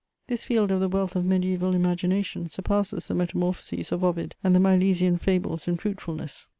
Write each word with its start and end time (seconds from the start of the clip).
This 0.25 0.43
field 0.43 0.71
of 0.71 0.79
the 0.79 0.89
wealth 0.89 1.15
of 1.15 1.25
mediæval 1.25 1.75
imagination 1.75 2.49
surpasses 2.49 3.07
the 3.07 3.13
Metamorphoses 3.13 3.91
of 3.91 4.03
Ovid 4.03 4.33
and 4.43 4.55
the 4.55 4.59
Milesian 4.59 5.19
fables 5.21 5.67
in 5.67 5.77
fruitfulness. 5.77 6.47